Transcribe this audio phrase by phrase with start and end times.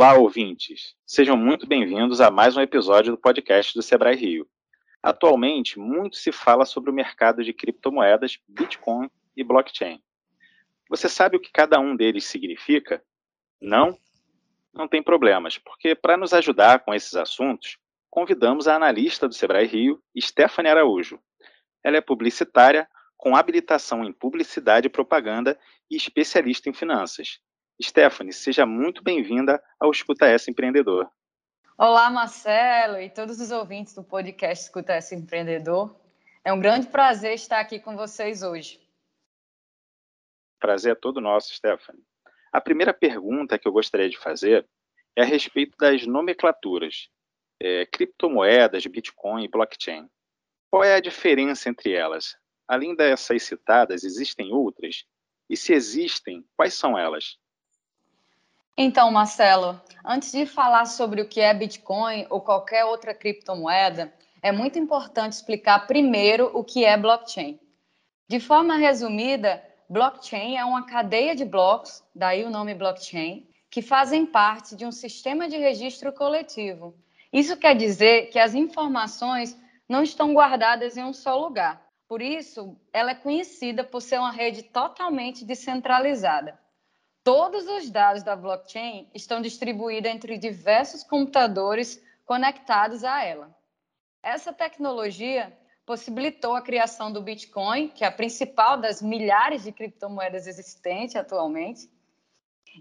[0.00, 0.96] Olá, ouvintes!
[1.04, 4.48] Sejam muito bem-vindos a mais um episódio do podcast do Sebrae Rio.
[5.02, 10.02] Atualmente, muito se fala sobre o mercado de criptomoedas, Bitcoin e blockchain.
[10.88, 13.04] Você sabe o que cada um deles significa?
[13.60, 13.94] Não?
[14.72, 17.76] Não tem problemas, porque para nos ajudar com esses assuntos,
[18.08, 21.20] convidamos a analista do Sebrae Rio, Stephanie Araújo.
[21.84, 27.38] Ela é publicitária, com habilitação em publicidade e propaganda e especialista em finanças.
[27.82, 31.10] Stephanie, seja muito bem-vinda ao Escuta Essa Empreendedor.
[31.78, 35.96] Olá, Marcelo e todos os ouvintes do podcast Escuta Essa Empreendedor.
[36.44, 38.78] É um grande prazer estar aqui com vocês hoje.
[40.58, 42.04] Prazer é todo nosso, Stephanie.
[42.52, 44.68] A primeira pergunta que eu gostaria de fazer
[45.16, 47.08] é a respeito das nomenclaturas,
[47.58, 50.06] é, criptomoedas, Bitcoin e blockchain.
[50.70, 52.36] Qual é a diferença entre elas?
[52.68, 55.06] Além dessas citadas, existem outras?
[55.48, 57.39] E se existem, quais são elas?
[58.82, 64.10] Então, Marcelo, antes de falar sobre o que é Bitcoin ou qualquer outra criptomoeda,
[64.42, 67.60] é muito importante explicar primeiro o que é blockchain.
[68.26, 74.24] De forma resumida, blockchain é uma cadeia de blocos, daí o nome blockchain, que fazem
[74.24, 76.94] parte de um sistema de registro coletivo.
[77.30, 81.86] Isso quer dizer que as informações não estão guardadas em um só lugar.
[82.08, 86.58] Por isso, ela é conhecida por ser uma rede totalmente descentralizada.
[87.22, 93.54] Todos os dados da blockchain estão distribuídos entre diversos computadores conectados a ela.
[94.22, 100.46] Essa tecnologia possibilitou a criação do Bitcoin, que é a principal das milhares de criptomoedas
[100.46, 101.90] existentes atualmente.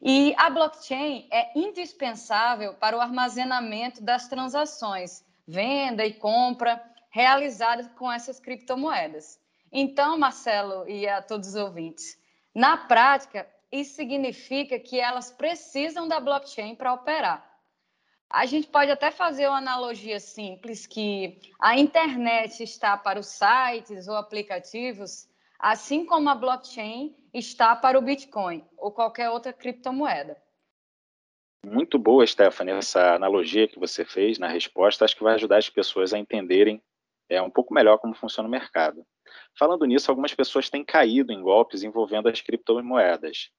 [0.01, 8.11] E a blockchain é indispensável para o armazenamento das transações, venda e compra realizadas com
[8.11, 9.39] essas criptomoedas.
[9.71, 12.17] Então, Marcelo e a todos os ouvintes,
[12.53, 17.47] na prática, isso significa que elas precisam da blockchain para operar.
[18.31, 24.07] A gente pode até fazer uma analogia simples que a internet está para os sites
[24.07, 30.37] ou aplicativos, assim como a blockchain está para o Bitcoin ou qualquer outra criptomoeda.
[31.65, 35.03] Muito boa, Stephanie, essa analogia que você fez na resposta.
[35.03, 36.81] Acho que vai ajudar as pessoas a entenderem
[37.29, 39.05] é, um pouco melhor como funciona o mercado.
[39.57, 43.51] Falando nisso, algumas pessoas têm caído em golpes envolvendo as criptomoedas.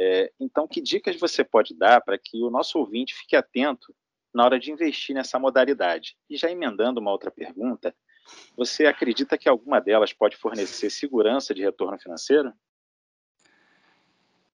[0.00, 3.94] É, então, que dicas você pode dar para que o nosso ouvinte fique atento
[4.32, 6.16] na hora de investir nessa modalidade?
[6.30, 7.94] E já emendando uma outra pergunta,
[8.56, 12.52] você acredita que alguma delas pode fornecer segurança de retorno financeiro?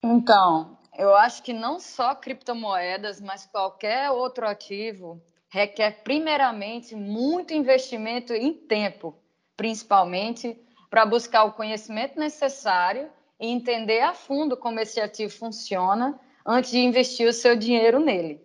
[0.03, 5.23] Então, eu acho que não só criptomoedas, mas qualquer outro ativo
[5.55, 9.17] requer primeiramente muito investimento em tempo,
[9.57, 10.61] principalmente
[10.91, 16.81] para buscar o conhecimento necessário e entender a fundo como esse ativo funciona antes de
[16.81, 18.45] investir o seu dinheiro nele.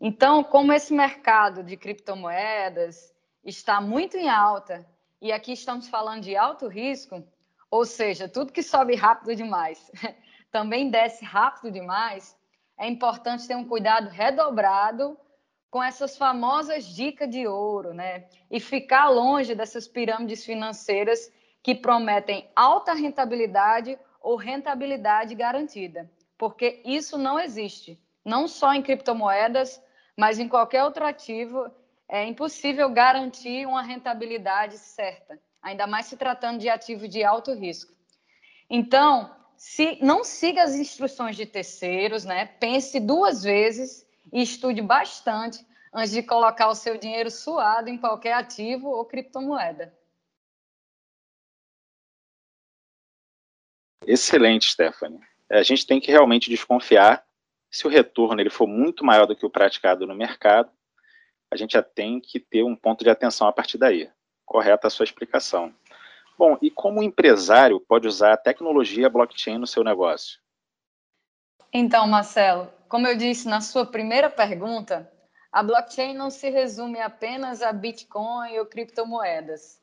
[0.00, 3.14] Então, como esse mercado de criptomoedas
[3.44, 4.84] está muito em alta,
[5.20, 7.22] e aqui estamos falando de alto risco,
[7.70, 9.92] ou seja, tudo que sobe rápido demais
[10.50, 12.36] também desce rápido demais,
[12.76, 15.16] é importante ter um cuidado redobrado
[15.72, 18.26] com essas famosas dicas de ouro, né?
[18.50, 27.16] E ficar longe dessas pirâmides financeiras que prometem alta rentabilidade ou rentabilidade garantida, porque isso
[27.16, 29.82] não existe, não só em criptomoedas,
[30.14, 31.66] mas em qualquer outro ativo,
[32.06, 37.94] é impossível garantir uma rentabilidade certa, ainda mais se tratando de ativo de alto risco.
[38.68, 42.44] Então, se não siga as instruções de terceiros, né?
[42.60, 48.32] Pense duas vezes e estude bastante antes de colocar o seu dinheiro suado em qualquer
[48.32, 49.92] ativo ou criptomoeda.
[54.06, 55.20] Excelente, Stephanie.
[55.50, 57.24] A gente tem que realmente desconfiar
[57.70, 60.70] se o retorno ele for muito maior do que o praticado no mercado,
[61.50, 64.10] a gente já tem que ter um ponto de atenção a partir daí.
[64.44, 65.74] Correta a sua explicação.
[66.38, 70.40] Bom, e como o empresário pode usar a tecnologia blockchain no seu negócio?
[71.72, 75.10] Então, Marcelo, como eu disse na sua primeira pergunta,
[75.50, 79.80] a blockchain não se resume apenas a Bitcoin ou criptomoedas.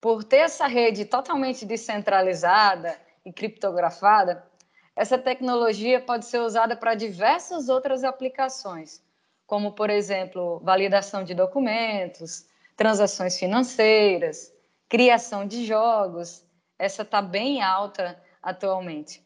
[0.00, 4.46] Por ter essa rede totalmente descentralizada, e criptografada,
[4.94, 9.02] essa tecnologia pode ser usada para diversas outras aplicações,
[9.44, 14.54] como, por exemplo, validação de documentos, transações financeiras,
[14.88, 16.46] criação de jogos.
[16.78, 19.20] Essa está bem alta atualmente.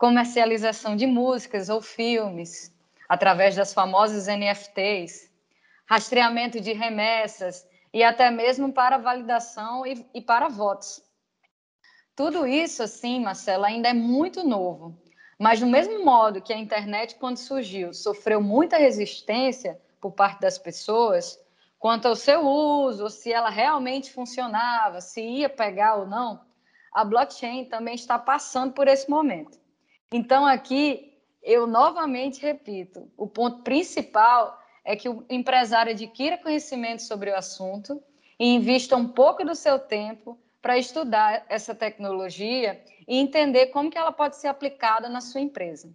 [0.00, 2.74] Comercialização de músicas ou filmes,
[3.06, 5.30] através das famosas NFTs,
[5.86, 11.02] rastreamento de remessas e até mesmo para validação e, e para votos.
[12.16, 14.98] Tudo isso, assim, Marcelo, ainda é muito novo.
[15.38, 20.56] Mas, do mesmo modo que a internet, quando surgiu, sofreu muita resistência por parte das
[20.56, 21.38] pessoas
[21.78, 26.40] quanto ao seu uso, se ela realmente funcionava, se ia pegar ou não,
[26.90, 29.59] a blockchain também está passando por esse momento.
[30.12, 31.12] Então, aqui,
[31.42, 38.02] eu novamente repito: o ponto principal é que o empresário adquira conhecimento sobre o assunto
[38.38, 43.98] e invista um pouco do seu tempo para estudar essa tecnologia e entender como que
[43.98, 45.92] ela pode ser aplicada na sua empresa.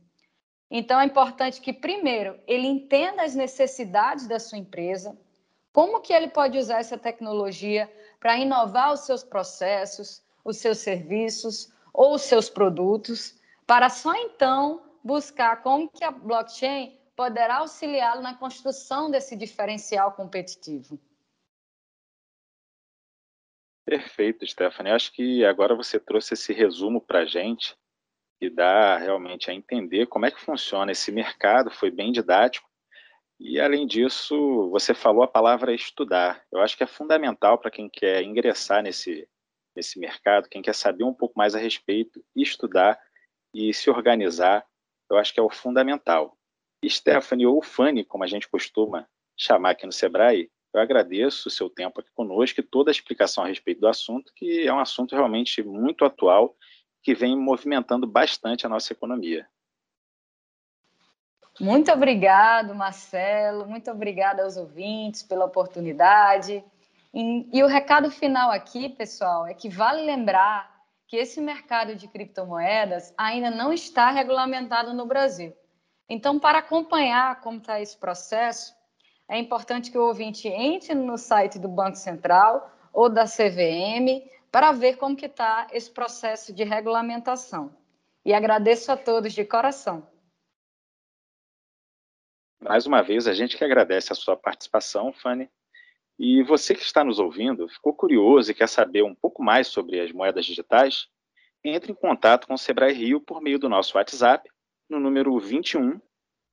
[0.70, 5.18] Então é importante que primeiro ele entenda as necessidades da sua empresa,
[5.72, 11.72] como que ele pode usar essa tecnologia para inovar os seus processos, os seus serviços
[11.94, 13.36] ou os seus produtos,
[13.66, 21.00] para só então buscar como que a blockchain poderá auxiliá-lo na construção desse diferencial competitivo.
[23.86, 24.92] Perfeito, Stephanie.
[24.92, 27.78] Acho que agora você trouxe esse resumo para a gente
[28.42, 32.68] e dá realmente a entender como é que funciona esse mercado, foi bem didático.
[33.40, 36.44] E, além disso, você falou a palavra estudar.
[36.52, 39.28] Eu acho que é fundamental para quem quer ingressar nesse,
[39.76, 43.00] nesse mercado, quem quer saber um pouco mais a respeito, estudar
[43.56, 44.66] e se organizar.
[45.10, 46.38] Eu acho que é o fundamental.
[46.86, 49.08] Stephanie, ou Fanny, como a gente costuma
[49.38, 53.46] chamar aqui no Sebrae, eu agradeço o seu tempo aqui conosco e toda a explicação
[53.46, 56.56] a respeito do assunto, que é um assunto realmente muito atual,
[57.02, 59.48] que vem movimentando bastante a nossa economia.
[61.60, 63.66] Muito obrigado, Marcelo.
[63.66, 66.62] Muito obrigada aos ouvintes pela oportunidade.
[67.14, 70.75] E, e, o recado final aqui, pessoal, é que vale lembrar
[71.08, 75.56] que esse mercado de criptomoedas ainda não está regulamentado no Brasil.
[76.10, 78.74] Então, para acompanhar como está esse processo,
[79.28, 84.72] é importante que o ouvinte entre no site do Banco Central ou da CVM para
[84.72, 87.76] ver como que está esse processo de regulamentação.
[88.24, 90.08] E agradeço a todos de coração.
[92.62, 95.50] Mais uma vez, a gente que agradece a sua participação, Fanny.
[96.18, 100.00] E você que está nos ouvindo, ficou curioso e quer saber um pouco mais sobre
[100.00, 101.08] as moedas digitais?
[101.64, 104.50] Entre em contato com o Sebrae Rio por meio do nosso WhatsApp
[104.90, 106.00] no número 21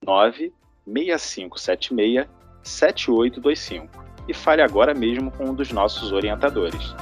[0.03, 2.27] 96576
[2.63, 6.93] 7825 e fale agora mesmo com um dos nossos orientadores.